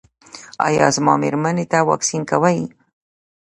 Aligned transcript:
ایا 0.67 0.85
زما 0.95 1.13
میرمنې 1.23 1.65
ته 1.71 1.77
واکسین 1.89 2.21
کوئ؟ 2.29 2.59